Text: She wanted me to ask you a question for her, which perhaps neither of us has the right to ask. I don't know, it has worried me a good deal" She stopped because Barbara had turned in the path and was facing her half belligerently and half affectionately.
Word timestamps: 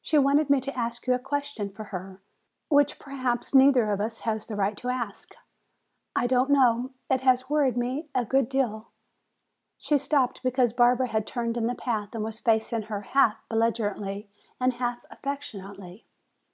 She 0.00 0.16
wanted 0.16 0.48
me 0.48 0.62
to 0.62 0.74
ask 0.74 1.06
you 1.06 1.12
a 1.12 1.18
question 1.18 1.68
for 1.68 1.84
her, 1.92 2.22
which 2.70 2.98
perhaps 2.98 3.52
neither 3.54 3.92
of 3.92 4.00
us 4.00 4.20
has 4.20 4.46
the 4.46 4.56
right 4.56 4.74
to 4.78 4.88
ask. 4.88 5.34
I 6.16 6.26
don't 6.26 6.48
know, 6.48 6.92
it 7.10 7.20
has 7.20 7.50
worried 7.50 7.76
me 7.76 8.08
a 8.14 8.24
good 8.24 8.48
deal" 8.48 8.88
She 9.76 9.98
stopped 9.98 10.42
because 10.42 10.72
Barbara 10.72 11.08
had 11.08 11.26
turned 11.26 11.58
in 11.58 11.66
the 11.66 11.74
path 11.74 12.14
and 12.14 12.24
was 12.24 12.40
facing 12.40 12.84
her 12.84 13.02
half 13.02 13.46
belligerently 13.50 14.30
and 14.58 14.72
half 14.72 15.04
affectionately. 15.10 16.06